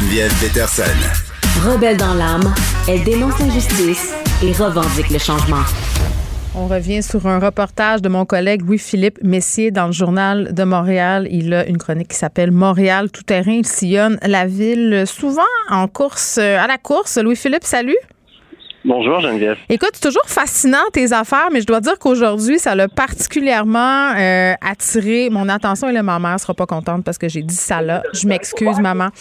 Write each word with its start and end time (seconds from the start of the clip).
Geneviève 0.00 0.32
Peterson. 0.40 0.82
Rebelle 1.62 1.98
dans 1.98 2.14
l'âme, 2.14 2.54
elle 2.88 3.04
dénonce 3.04 3.38
l'injustice 3.38 4.14
et 4.42 4.52
revendique 4.52 5.10
le 5.10 5.18
changement. 5.18 5.62
On 6.54 6.68
revient 6.68 7.02
sur 7.02 7.26
un 7.26 7.38
reportage 7.38 8.00
de 8.00 8.08
mon 8.08 8.24
collègue 8.24 8.62
Louis-Philippe 8.64 9.18
Messier 9.22 9.70
dans 9.70 9.86
le 9.86 9.92
journal 9.92 10.54
de 10.54 10.64
Montréal. 10.64 11.28
Il 11.30 11.52
a 11.52 11.66
une 11.66 11.76
chronique 11.76 12.08
qui 12.08 12.16
s'appelle 12.16 12.50
Montréal 12.50 13.10
tout 13.10 13.24
terrain. 13.24 13.52
Il 13.52 13.66
sillonne 13.66 14.18
la 14.22 14.46
ville 14.46 15.04
souvent 15.06 15.42
en 15.68 15.86
course, 15.86 16.38
à 16.38 16.66
la 16.66 16.78
course. 16.78 17.18
Louis-Philippe, 17.18 17.64
salut. 17.64 17.98
Bonjour 18.84 19.20
Geneviève. 19.20 19.58
Écoute, 19.68 19.90
c'est 19.92 20.02
toujours 20.08 20.24
fascinant 20.26 20.84
tes 20.92 21.12
affaires, 21.12 21.48
mais 21.52 21.60
je 21.60 21.66
dois 21.66 21.80
dire 21.80 21.98
qu'aujourd'hui, 21.98 22.58
ça 22.58 22.74
l'a 22.74 22.88
particulièrement 22.88 24.12
euh, 24.16 24.54
attiré 24.62 25.28
mon 25.30 25.48
attention. 25.50 25.88
Et 25.90 25.92
là, 25.92 26.02
ma 26.02 26.18
mère 26.18 26.40
sera 26.40 26.54
pas 26.54 26.64
contente 26.66 27.04
parce 27.04 27.18
que 27.18 27.28
j'ai 27.28 27.42
dit 27.42 27.54
ça 27.54 27.82
là. 27.82 28.02
Je 28.14 28.26
m'excuse, 28.26 28.78
maman. 28.80 29.08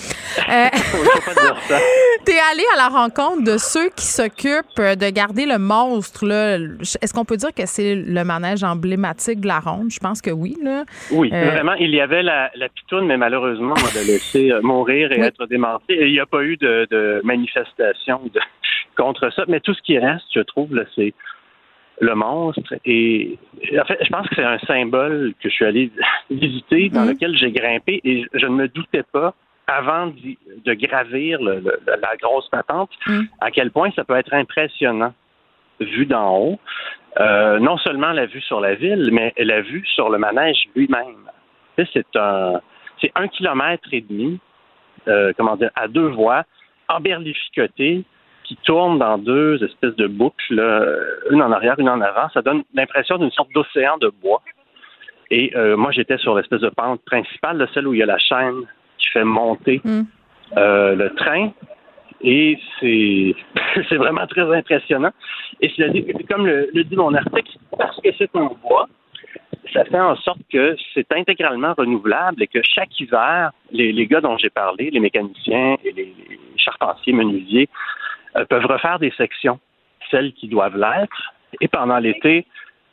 Euh, 0.50 0.68
T'es 2.26 2.38
allé 2.52 2.64
à 2.74 2.78
la 2.78 2.88
rencontre 2.88 3.44
de 3.44 3.58
ceux 3.58 3.90
qui 3.90 4.06
s'occupent 4.06 4.78
de 4.80 5.10
garder 5.10 5.46
le 5.46 5.58
monstre. 5.60 6.26
Là. 6.26 6.58
Est-ce 7.02 7.14
qu'on 7.14 7.26
peut 7.26 7.38
dire 7.38 7.54
que 7.54 7.66
c'est 7.66 7.96
le 7.96 8.24
manège 8.24 8.64
emblématique 8.64 9.42
de 9.42 9.48
la 9.48 9.60
ronde? 9.60 9.92
Je 9.92 10.00
pense 10.00 10.22
que 10.22 10.32
oui. 10.32 10.58
Là. 10.64 10.86
Oui, 11.12 11.30
Euh, 11.34 11.46
vraiment. 11.52 11.74
Il 11.74 11.92
y 11.92 12.02
avait 12.02 12.24
la, 12.24 12.50
la 12.56 12.70
pitoune, 12.70 13.06
mais 13.06 13.18
malheureusement, 13.18 13.74
on 13.78 13.96
l'a 13.96 14.04
laissé 14.04 14.52
euh, 14.52 14.62
mourir 14.62 15.12
et 15.12 15.20
Oui. 15.20 15.26
être 15.28 15.46
démantelé. 15.46 15.96
Et 16.00 16.06
il 16.08 16.14
n'y 16.14 16.20
a 16.20 16.26
pas 16.26 16.42
eu 16.44 16.58
de, 16.58 16.88
de 16.90 17.22
manifestation 17.24 18.22
de- 18.34 18.40
contre 19.00 19.30
ça. 19.32 19.44
Mais 19.48 19.60
tout 19.60 19.74
ce 19.74 19.82
qui 19.82 19.98
reste, 19.98 20.26
je 20.36 20.42
trouve, 20.42 20.76
là, 20.76 20.84
c'est 20.96 21.14
le 22.02 22.14
monstre. 22.16 22.74
Et 22.86 23.38
en 23.82 23.86
fait, 23.86 23.98
je 24.02 24.10
pense 24.10 24.28
que 24.30 24.36
c'est 24.36 24.44
un 24.44 24.60
symbole 24.60 25.34
que 25.42 25.50
je 25.50 25.54
suis 25.54 25.66
allé 25.66 25.92
visiter, 26.30 26.90
dans 26.90 27.02
Mhm. 27.06 27.10
lequel 27.10 27.38
j'ai 27.38 27.52
grimpé, 27.52 28.00
et 28.04 28.26
je 28.34 28.46
ne 28.46 28.56
me 28.62 28.68
doutais 28.68 29.04
pas 29.12 29.34
avant 29.68 30.08
de 30.08 30.74
gravir 30.74 31.42
le- 31.42 31.60
le- 31.60 31.80
la 31.88 32.16
grosse 32.22 32.50
patente, 32.50 32.90
Mhm. 33.08 33.28
à 33.42 33.52
quel 33.52 33.70
point 33.72 33.90
ça 33.96 34.04
peut 34.04 34.16
être 34.16 34.34
impressionnant 34.34 35.14
vu 35.80 36.06
d'en 36.06 36.30
haut. 36.38 36.60
Euh, 37.20 37.60
non 37.60 37.78
seulement 37.78 38.12
la 38.12 38.26
vue 38.26 38.42
sur 38.42 38.60
la 38.62 38.76
ville, 38.76 39.10
mais 39.12 39.34
la 39.38 39.62
vue 39.62 39.86
sur 39.96 40.10
le 40.10 40.18
manège 40.18 40.62
lui-même. 40.76 41.24
C'est 41.94 42.16
un, 42.16 42.60
c'est 43.02 43.12
un 43.16 43.28
kilomètre 43.28 43.88
et 43.94 44.02
demi, 44.02 44.40
euh, 45.08 45.32
comment 45.38 45.56
dire, 45.56 45.72
à 45.76 45.88
deux 45.88 46.08
voies, 46.22 46.44
emberlificoté, 46.88 48.04
qui 48.50 48.58
tourne 48.64 48.98
dans 48.98 49.20
deux 49.20 49.64
espèces 49.64 49.96
de 49.96 50.08
boucles, 50.08 50.60
une 51.30 51.44
en 51.44 51.52
arrière, 51.52 51.76
une 51.78 51.88
en 51.88 52.02
avant. 52.02 52.30
Ça 52.34 52.42
donne 52.42 52.64
l'impression 52.74 53.20
d'une 53.20 53.30
sorte 53.30 53.52
d'océan 53.54 54.00
de 54.00 54.12
bois. 54.24 54.42
Et 55.30 55.56
euh, 55.56 55.78
moi, 55.78 55.92
j'étais 55.92 56.18
sur 56.18 56.36
l'espèce 56.36 56.62
de 56.62 56.70
pente 56.70 57.00
principale, 57.06 57.68
celle 57.76 57.88
où 57.88 57.94
il 57.94 58.00
y 58.00 58.04
a 58.04 58.08
la 58.08 58.18
chaîne 58.18 58.62
qui 58.98 59.08
fait 59.10 59.24
monter 59.24 59.82
Mm. 59.84 60.02
euh, 60.58 60.96
le 60.96 61.14
train. 61.14 61.52
Et 62.22 62.58
c'est 62.80 63.36
c'est 63.88 63.98
vraiment 63.98 64.26
très 64.26 64.52
impressionnant. 64.52 65.12
Et 65.62 65.70
cela 65.70 65.90
dit, 65.90 66.04
comme 66.28 66.48
le, 66.48 66.72
le 66.74 66.84
dit 66.84 66.96
mon 66.96 67.14
article, 67.14 67.60
parce 67.78 68.02
que 68.02 68.10
c'est 68.18 68.36
en 68.36 68.56
bois, 68.64 68.88
ça 69.74 69.86
fait 69.86 70.00
en 70.00 70.16
sorte 70.16 70.40
que 70.52 70.76
c'est 70.96 71.12
intégralement 71.12 71.76
renouvelable 71.78 72.42
et 72.42 72.48
que 72.48 72.62
chaque 72.64 73.00
hiver, 73.00 73.52
les, 73.72 73.92
les 73.92 74.08
gars 74.08 74.22
dont 74.22 74.40
j'ai 74.40 74.50
parlé, 74.50 74.90
les 74.90 75.00
mécaniciens 75.00 75.78
et 75.84 75.92
les, 75.92 76.16
les 76.30 76.40
charpentiers, 76.58 77.14
menuisiers, 77.14 77.70
peuvent 78.50 78.66
refaire 78.66 79.00
des 79.00 79.12
sections, 79.12 79.60
celles 80.12 80.34
qui 80.34 80.48
doivent 80.48 80.78
l'être. 80.78 81.34
Et 81.62 81.68
pendant 81.68 81.98
l'été, 81.98 82.46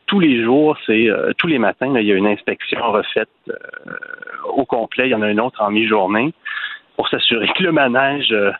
tous 0.06 0.20
les 0.20 0.42
jours, 0.42 0.76
c'est 0.86 1.10
euh, 1.10 1.32
tous 1.36 1.46
les 1.46 1.58
matins, 1.58 1.92
là, 1.92 2.00
il 2.00 2.06
y 2.06 2.12
a 2.12 2.14
une 2.14 2.26
inspection 2.26 2.80
refaite 2.92 3.28
euh, 3.48 3.54
au 4.54 4.64
complet. 4.64 5.08
Il 5.08 5.10
y 5.10 5.14
en 5.14 5.22
a 5.22 5.30
une 5.30 5.40
autre 5.40 5.60
en 5.62 5.70
mi-journée 5.70 6.32
pour 6.96 7.08
s'assurer 7.08 7.48
que 7.48 7.62
le 7.62 7.72
manège 7.72 8.32
euh, 8.32 8.52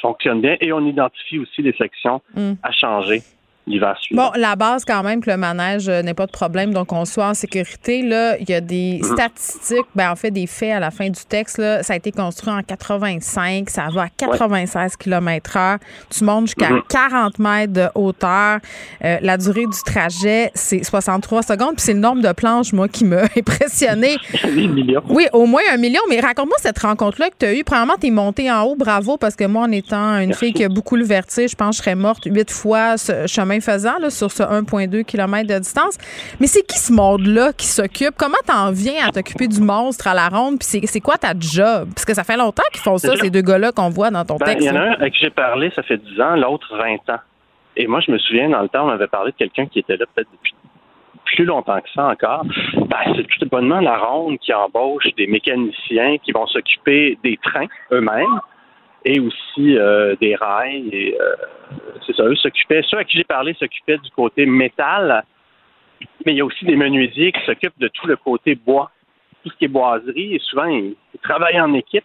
fonctionne 0.00 0.40
bien. 0.40 0.56
Et 0.60 0.72
on 0.72 0.84
identifie 0.84 1.38
aussi 1.38 1.62
les 1.62 1.72
sections 1.72 2.20
Mm. 2.34 2.54
à 2.62 2.72
changer 2.72 3.20
l'hiver 3.66 3.96
suivant. 4.00 4.30
Bon, 4.30 4.40
la 4.40 4.56
base, 4.56 4.84
quand 4.84 5.02
même, 5.02 5.22
que 5.22 5.30
le 5.30 5.36
manège 5.36 5.88
euh, 5.88 6.02
n'ait 6.02 6.14
pas 6.14 6.26
de 6.26 6.32
problème, 6.32 6.72
donc 6.74 6.92
on 6.92 7.04
soit 7.04 7.28
en 7.28 7.34
sécurité. 7.34 8.02
Là, 8.02 8.36
il 8.38 8.48
y 8.48 8.54
a 8.54 8.60
des 8.60 9.00
statistiques, 9.02 9.86
ben, 9.94 10.10
en 10.10 10.16
fait, 10.16 10.30
des 10.30 10.46
faits 10.46 10.72
à 10.72 10.80
la 10.80 10.90
fin 10.90 11.08
du 11.08 11.24
texte. 11.28 11.58
Là, 11.58 11.82
ça 11.82 11.94
a 11.94 11.96
été 11.96 12.12
construit 12.12 12.52
en 12.52 12.62
85, 12.62 13.70
ça 13.70 13.88
va 13.92 14.02
à 14.02 14.08
96 14.08 14.96
km 14.96 15.56
heure. 15.56 15.78
Tu 16.10 16.24
montes 16.24 16.46
jusqu'à 16.46 16.70
Mhm. 16.70 16.82
40 16.88 17.38
mètres 17.38 17.72
de 17.72 17.86
hauteur. 17.94 18.58
Euh, 19.04 19.18
la 19.20 19.36
durée 19.38 19.66
du 19.66 19.82
trajet, 19.84 20.50
c'est 20.54 20.82
63 20.84 21.42
secondes. 21.42 21.76
Puis 21.76 21.84
c'est 21.84 21.94
le 21.94 22.00
nombre 22.00 22.22
de 22.22 22.32
planches, 22.32 22.72
moi, 22.72 22.88
qui 22.88 23.04
m'a 23.04 23.22
impressionné. 23.36 24.16
Oui, 25.08 25.26
au 25.32 25.46
moins 25.46 25.62
un 25.72 25.76
million. 25.76 26.00
Mais 26.08 26.20
raconte-moi 26.20 26.56
cette 26.60 26.78
rencontre-là 26.78 27.28
que 27.30 27.34
tu 27.38 27.46
as 27.46 27.54
eue. 27.54 27.64
Premièrement, 27.64 27.94
tu 28.00 28.08
es 28.08 28.10
montée 28.10 28.50
en 28.50 28.62
haut. 28.62 28.76
Bravo, 28.76 29.16
parce 29.16 29.36
que 29.36 29.44
moi, 29.44 29.62
en 29.64 29.70
étant 29.72 30.18
une 30.18 30.34
fille 30.34 30.52
qui 30.52 30.64
a 30.64 30.68
beaucoup 30.68 30.96
le 30.96 31.04
vertige, 31.04 31.50
je 31.52 31.56
pense 31.56 31.70
que 31.70 31.76
je 31.76 31.82
serais 31.82 31.94
morte 31.94 32.24
huit 32.26 32.50
fois 32.50 32.96
ce 32.96 33.26
chemin 33.26 33.53
faisant 33.60 33.98
là, 34.00 34.10
sur 34.10 34.30
ce 34.30 34.42
1,2 34.42 35.02
km 35.04 35.46
de 35.48 35.58
distance. 35.58 35.98
Mais 36.40 36.46
c'est 36.46 36.62
qui 36.66 36.78
ce 36.78 36.92
monde-là 36.92 37.52
qui 37.52 37.66
s'occupe? 37.66 38.14
Comment 38.18 38.34
t'en 38.46 38.70
viens 38.72 39.06
à 39.08 39.10
t'occuper 39.10 39.48
du 39.48 39.60
monstre 39.60 40.06
à 40.08 40.14
la 40.14 40.28
ronde? 40.28 40.58
Puis 40.58 40.86
c'est- 40.86 41.00
quoi 41.00 41.16
ta 41.16 41.32
job? 41.38 41.88
Parce 41.94 42.04
que 42.04 42.14
ça 42.14 42.24
fait 42.24 42.36
longtemps 42.36 42.62
qu'ils 42.72 42.82
font 42.82 42.98
ça, 42.98 43.14
ces 43.16 43.30
deux 43.30 43.42
gars-là 43.42 43.72
qu'on 43.72 43.90
voit 43.90 44.10
dans 44.10 44.24
ton 44.24 44.36
Ben, 44.36 44.46
texte. 44.46 44.62
il 44.62 44.66
y 44.66 44.70
en 44.70 44.76
a 44.76 44.80
un 44.84 44.92
avec 44.92 45.12
qui 45.14 45.20
j'ai 45.20 45.30
parlé, 45.30 45.70
ça 45.76 45.82
fait 45.82 45.98
10 45.98 46.20
ans, 46.20 46.36
l'autre 46.36 46.76
20 46.76 47.14
ans. 47.14 47.20
Et 47.76 47.86
moi, 47.86 48.00
je 48.00 48.10
me 48.12 48.18
souviens, 48.18 48.48
dans 48.48 48.62
le 48.62 48.68
temps, 48.68 48.86
on 48.86 48.90
avait 48.90 49.08
parlé 49.08 49.32
de 49.32 49.36
quelqu'un 49.36 49.66
qui 49.66 49.80
était 49.80 49.96
là 49.96 50.04
peut-être 50.14 50.28
depuis 50.32 50.54
plus 51.24 51.44
longtemps 51.44 51.80
que 51.80 51.88
ça 51.94 52.04
encore. 52.06 52.44
Ben, 52.76 53.14
c'est 53.16 53.26
tout 53.26 53.48
bonnement 53.50 53.80
la 53.80 53.96
ronde 53.98 54.38
qui 54.38 54.52
embauche 54.54 55.06
des 55.16 55.26
mécaniciens 55.26 56.16
qui 56.22 56.30
vont 56.32 56.46
s'occuper 56.46 57.18
des 57.24 57.38
trains 57.42 57.66
eux-mêmes 57.92 58.40
et 59.04 59.20
aussi 59.20 59.76
euh, 59.76 60.16
des 60.20 60.34
rails. 60.34 60.88
Et 60.92 61.16
euh, 61.20 61.34
c'est 62.06 62.14
ça, 62.16 62.24
eux 62.24 62.36
s'occupaient. 62.36 62.82
Ceux 62.88 62.98
à 62.98 63.04
qui 63.04 63.16
j'ai 63.18 63.24
parlé 63.24 63.54
s'occupaient 63.54 63.98
du 63.98 64.10
côté 64.10 64.46
métal, 64.46 65.24
mais 66.24 66.32
il 66.32 66.38
y 66.38 66.40
a 66.40 66.44
aussi 66.44 66.64
des 66.64 66.76
menuisiers 66.76 67.32
qui 67.32 67.44
s'occupent 67.44 67.78
de 67.78 67.88
tout 67.88 68.06
le 68.06 68.16
côté 68.16 68.54
bois, 68.54 68.90
tout 69.42 69.50
ce 69.50 69.56
qui 69.56 69.66
est 69.66 69.68
boiserie. 69.68 70.34
Et 70.34 70.38
souvent, 70.38 70.66
ils, 70.66 70.96
travaillent 71.22 71.60
en 71.60 71.72
équipe 71.74 72.04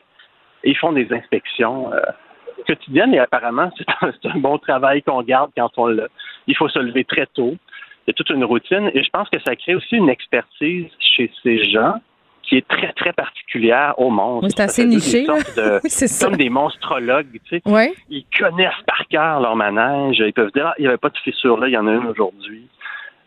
et 0.63 0.71
ils 0.71 0.77
font 0.77 0.91
des 0.91 1.11
inspections 1.11 1.91
euh, 1.93 2.01
quotidiennes. 2.67 3.13
Et 3.13 3.19
apparemment, 3.19 3.71
c'est 3.77 3.89
un, 4.01 4.31
un 4.31 4.39
bon 4.39 4.57
travail 4.57 5.01
qu'on 5.01 5.23
garde 5.23 5.51
quand 5.55 5.71
on 5.77 5.87
le. 5.87 6.07
Il 6.47 6.55
faut 6.55 6.69
se 6.69 6.79
lever 6.79 7.05
très 7.05 7.27
tôt. 7.27 7.55
Il 8.07 8.09
y 8.09 8.11
a 8.11 8.13
toute 8.13 8.29
une 8.29 8.43
routine. 8.43 8.91
Et 8.93 9.03
je 9.03 9.09
pense 9.09 9.29
que 9.29 9.39
ça 9.45 9.55
crée 9.55 9.75
aussi 9.75 9.95
une 9.95 10.09
expertise 10.09 10.87
chez 10.99 11.31
ces 11.43 11.63
gens 11.71 11.99
qui 12.49 12.57
est 12.57 12.67
très, 12.67 12.91
très 12.93 13.13
particulière 13.13 13.93
au. 13.97 14.09
Oui, 14.41 14.49
c'est 14.49 14.61
assez 14.63 14.85
niché, 14.85 15.25
de- 15.25 15.79
Oui, 15.83 15.89
c'est 15.89 16.07
ça. 16.07 16.25
comme 16.27 16.35
des 16.35 16.49
monstrologues, 16.49 17.27
tu 17.47 17.57
sais. 17.57 17.61
Oui. 17.65 17.93
Ils 18.09 18.25
connaissent 18.37 18.73
par 18.87 19.05
cœur 19.07 19.39
leur 19.39 19.55
manège. 19.55 20.17
Ils 20.19 20.33
peuvent 20.33 20.51
dire, 20.53 20.67
ah, 20.67 20.73
il 20.79 20.81
n'y 20.81 20.87
avait 20.87 20.97
pas 20.97 21.09
de 21.09 21.17
fissure 21.19 21.57
là, 21.59 21.67
il 21.67 21.73
y 21.73 21.77
en 21.77 21.85
a 21.87 21.91
une 21.91 22.07
aujourd'hui. 22.07 22.67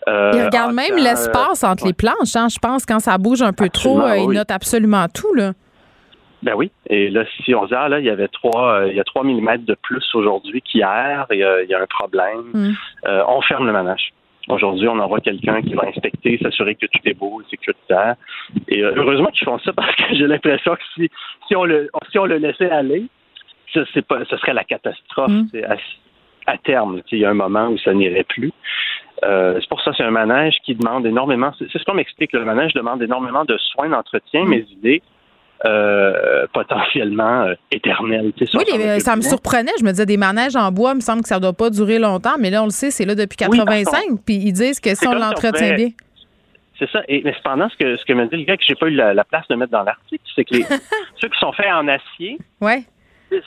Euh, 0.08 0.32
Ils 0.34 0.44
regardent 0.44 0.76
ah, 0.76 0.88
même 0.88 0.96
l'espace 0.96 1.62
euh, 1.62 1.68
entre 1.68 1.84
ouais. 1.84 1.90
les 1.90 1.94
planches. 1.94 2.34
hein. 2.34 2.48
Je 2.48 2.58
pense 2.58 2.84
quand 2.84 2.98
ça 2.98 3.16
bouge 3.18 3.40
un 3.42 3.52
peu 3.52 3.68
trop, 3.68 4.00
euh, 4.00 4.16
ils 4.18 4.28
notent 4.30 4.50
absolument 4.50 5.06
tout. 5.08 5.32
Là. 5.34 5.52
Ben 6.42 6.54
oui. 6.56 6.72
Et 6.88 7.08
là, 7.08 7.22
si 7.44 7.54
on 7.54 7.66
là, 7.66 8.00
il 8.00 8.04
y 8.04 8.10
avait 8.10 8.26
trois, 8.26 8.80
euh, 8.80 8.88
il 8.88 8.96
y 8.96 9.00
a 9.00 9.04
3 9.04 9.22
mm 9.22 9.58
de 9.64 9.76
plus 9.80 10.04
aujourd'hui 10.14 10.60
qu'hier, 10.62 11.24
il 11.30 11.38
y 11.38 11.44
a, 11.44 11.62
il 11.62 11.68
y 11.70 11.74
a 11.74 11.80
un 11.80 11.86
problème, 11.86 12.50
Mm. 12.52 12.72
euh, 13.06 13.22
on 13.28 13.40
ferme 13.42 13.64
le 13.66 13.72
manège. 13.72 14.12
Aujourd'hui, 14.48 14.88
on 14.88 14.98
envoie 14.98 15.20
quelqu'un 15.20 15.62
qui 15.62 15.74
va 15.74 15.86
inspecter, 15.86 16.38
s'assurer 16.42 16.74
que 16.74 16.86
tout 16.86 17.00
est 17.04 17.14
beau 17.14 17.40
sécuritaire. 17.48 18.16
Et 18.68 18.82
euh, 18.82 18.92
heureusement 18.96 19.30
qu'ils 19.30 19.44
font 19.44 19.58
ça 19.60 19.72
parce 19.76 19.94
que 19.94 20.14
j'ai 20.14 20.26
l'impression 20.26 20.74
que 20.74 20.82
si, 20.94 21.10
si, 21.46 21.56
on 21.56 21.64
le, 21.64 21.90
si 22.10 22.18
on 22.18 22.26
le 22.26 22.38
laissait 22.38 22.70
aller, 22.70 23.06
c'est 23.72 24.06
pas, 24.06 24.24
ce 24.24 24.36
serait 24.36 24.54
la 24.54 24.64
catastrophe 24.64 25.30
Mm. 25.30 25.46
à, 25.68 26.52
à 26.52 26.58
terme. 26.58 27.00
Il 27.10 27.18
y 27.18 27.24
a 27.24 27.30
un 27.30 27.34
moment 27.34 27.68
où 27.68 27.78
ça 27.78 27.94
n'irait 27.94 28.24
plus. 28.24 28.52
Euh, 29.24 29.58
c'est 29.60 29.68
pour 29.68 29.80
ça 29.82 29.92
que 29.92 29.98
c'est 29.98 30.02
un 30.02 30.10
manège 30.10 30.56
qui 30.64 30.74
demande 30.74 31.06
énormément. 31.06 31.52
C'est 31.58 31.70
c'est 31.70 31.78
ce 31.78 31.84
qu'on 31.84 31.94
m'explique. 31.94 32.32
Le 32.32 32.44
manège 32.44 32.72
demande 32.74 33.02
énormément 33.02 33.44
de 33.44 33.56
soins 33.58 33.88
d'entretien, 33.88 34.44
mais 34.46 34.64
il 34.82 34.90
est 34.90 35.02
euh, 35.64 36.46
potentiellement 36.52 37.42
euh, 37.44 37.54
éternel. 37.70 38.32
Tu 38.36 38.46
sais, 38.46 38.58
Oui, 38.58 38.64
ça, 38.68 38.76
les- 38.76 39.00
ça 39.00 39.16
me 39.16 39.22
surprenait. 39.22 39.70
Je 39.78 39.84
me 39.84 39.90
disais, 39.90 40.06
des 40.06 40.16
manèges 40.16 40.56
en 40.56 40.70
bois, 40.72 40.90
il 40.92 40.96
me 40.96 41.00
semble 41.00 41.22
que 41.22 41.28
ça 41.28 41.36
ne 41.36 41.40
doit 41.40 41.52
pas 41.52 41.70
durer 41.70 41.98
longtemps, 41.98 42.34
mais 42.38 42.50
là, 42.50 42.62
on 42.62 42.66
le 42.66 42.70
sait, 42.70 42.90
c'est 42.90 43.04
là 43.04 43.14
depuis 43.14 43.36
Oui, 43.48 43.56
par 43.58 43.66
85. 43.66 44.20
Puis 44.26 44.34
ils 44.36 44.52
disent 44.52 44.80
que 44.80 44.94
si 44.94 45.06
on 45.06 45.14
l'entretient 45.14 45.74
bien. 45.74 45.88
C'est 46.78 46.90
ça. 46.90 47.02
Et, 47.06 47.22
mais 47.24 47.32
cependant, 47.34 47.68
ce 47.68 47.76
que, 47.76 47.96
ce 47.96 48.04
que 48.04 48.12
me 48.12 48.26
dit 48.26 48.36
le 48.38 48.44
gars 48.44 48.56
que 48.56 48.64
j'ai 48.66 48.74
pas 48.74 48.86
eu 48.88 48.94
la, 48.94 49.14
la 49.14 49.22
place 49.24 49.46
de 49.48 49.54
mettre 49.54 49.70
dans 49.70 49.84
l'article, 49.84 50.24
c'est 50.34 50.44
que 50.44 50.54
les, 50.56 50.64
ceux 51.20 51.28
qui 51.28 51.38
sont 51.38 51.52
faits 51.52 51.66
en 51.72 51.86
acier, 51.86 52.38
Ouais. 52.60 52.82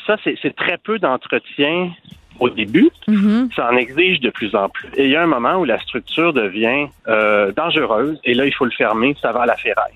ça, 0.08 0.16
c'est 0.24 0.56
très 0.56 0.78
peu 0.78 1.00
d'entretien 1.00 1.92
au 2.40 2.50
début. 2.50 2.90
Mhm. 3.10 3.50
Ça 3.56 3.70
en 3.72 3.76
exige 3.78 4.22
de 4.22 4.30
plus 4.30 4.56
en 4.56 4.70
plus. 4.70 4.88
Et 4.96 5.06
il 5.06 5.10
y 5.12 5.16
a 5.18 5.22
un 5.24 5.28
moment 5.28 5.56
où 5.56 5.66
la 5.66 5.80
structure 5.80 6.32
devient 6.34 6.88
euh, 7.10 7.52
dangereuse, 7.52 8.18
et 8.24 8.34
là, 8.36 8.46
il 8.46 8.54
faut 8.54 8.66
le 8.66 8.72
fermer, 8.72 9.16
ça 9.22 9.32
va 9.34 9.42
à 9.42 9.46
la 9.46 9.58
ferraille. 9.58 9.94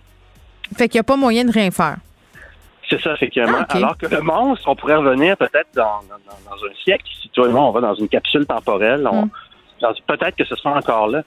Fait 0.78 0.88
qu'il 0.90 0.98
n'y 0.98 1.02
a 1.02 1.04
pas 1.04 1.16
moyen 1.16 1.46
de 1.46 1.52
rien 1.52 1.72
faire. 1.72 1.98
C'est 2.90 3.00
ça, 3.02 3.14
effectivement. 3.14 3.60
Ah. 3.70 3.76
Alors 3.78 3.98
que 3.98 4.08
le 4.08 4.22
monstre, 4.22 4.68
on 4.68 4.76
pourrait 4.76 4.96
revenir 4.96 5.38
peut-être 5.38 5.70
dans, 5.76 6.00
dans- 6.10 6.50
dans 6.50 6.66
un 6.66 6.74
siècle. 6.84 7.06
Si 7.22 7.30
toi 7.30 7.48
et 7.48 7.52
moi, 7.52 7.62
on 7.66 7.72
va 7.72 7.82
dans 7.82 7.94
une 7.94 8.08
capsule 8.10 8.46
temporelle, 8.46 9.02
Mm. 9.12 9.30
peut-être 10.08 10.36
que 10.36 10.44
ce 10.46 10.56
sera 10.56 10.78
encore 10.78 11.08
là. 11.08 11.22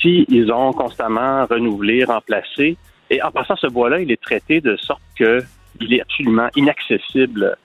Si 0.00 0.24
ils 0.28 0.50
ont 0.52 0.72
constamment 0.72 1.44
renouvelé, 1.46 2.04
remplacé, 2.04 2.76
et 3.10 3.22
en 3.22 3.30
passant 3.30 3.56
ce 3.56 3.66
bois-là, 3.66 4.00
il 4.00 4.10
est 4.12 4.20
traité 4.20 4.60
de 4.60 4.76
sorte 4.76 5.02
que 5.18 5.42
il 5.80 5.94
est 5.94 6.00
absolument 6.02 6.48
inaccessible 6.56 7.56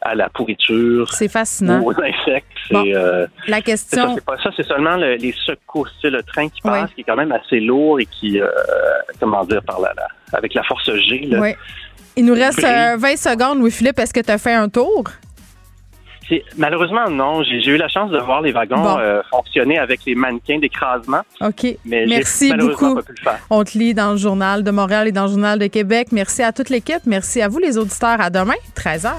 à 0.00 0.14
la 0.14 0.28
pourriture 0.28 1.12
C'est 1.12 1.28
fascinant. 1.28 1.80
ou 1.80 1.90
aux 1.90 2.00
insectes. 2.00 2.46
Bon. 2.70 2.84
euh, 2.86 3.26
La 3.48 3.60
question. 3.60 4.14
c'est 4.14 4.24
pas 4.24 4.36
ça, 4.38 4.50
c'est 4.56 4.62
seulement 4.66 4.96
le- 4.96 5.16
les 5.16 5.32
secousses, 5.32 5.92
c'est 6.00 6.10
le 6.10 6.22
train 6.22 6.48
qui 6.48 6.60
passe, 6.60 6.90
qui 6.94 7.00
est 7.00 7.04
quand 7.04 7.16
même 7.16 7.32
assez 7.32 7.60
lourd 7.60 7.98
et 8.00 8.06
qui, 8.06 8.40
euh, 8.40 8.48
comment 9.20 9.44
dire, 9.44 9.62
par 9.62 9.80
la, 9.80 9.92
la- 9.96 10.08
avec 10.32 10.54
la 10.54 10.62
force 10.64 10.90
G, 11.08 11.26
là, 11.28 11.40
Oui. 11.40 11.54
Il 12.18 12.24
nous 12.24 12.34
reste 12.34 12.60
Brille. 12.62 12.72
euh, 12.74 12.96
20 12.96 13.16
secondes, 13.16 13.58
Louis-Philippe. 13.58 13.98
Est-ce 13.98 14.14
que 14.14 14.20
tu 14.20 14.30
as 14.30 14.38
fait 14.38 14.54
un 14.54 14.68
tour? 14.68 15.04
Malheureusement, 16.56 17.08
non. 17.08 17.42
J'ai 17.44 17.64
eu 17.70 17.76
la 17.76 17.86
chance 17.88 18.10
de 18.10 18.18
voir 18.18 18.40
les 18.40 18.50
wagons 18.50 18.82
Bon. 18.82 18.98
euh, 18.98 19.20
fonctionner 19.30 19.78
avec 19.78 20.00
les 20.06 20.14
mannequins 20.16 20.58
d'écrasement, 20.58 21.20
OK. 21.40 21.66
mais 21.84 22.04
Merci 22.06 22.52
beaucoup. 22.54 22.96
pas 22.96 23.02
pu 23.02 23.12
le 23.16 23.22
faire. 23.22 23.38
On 23.48 23.62
te 23.62 23.78
lit 23.78 23.94
dans 23.94 24.10
le 24.12 24.16
journal 24.16 24.64
de 24.64 24.70
Montréal 24.72 25.06
et 25.06 25.12
dans 25.12 25.24
le 25.26 25.28
journal 25.28 25.58
de 25.58 25.66
Québec. 25.68 26.08
Merci 26.10 26.42
à 26.42 26.50
toute 26.52 26.68
l'équipe. 26.70 27.02
Merci 27.06 27.42
à 27.42 27.48
vous, 27.48 27.58
les 27.60 27.78
auditeurs. 27.78 28.20
À 28.20 28.28
demain, 28.30 28.54
13h. 28.74 29.12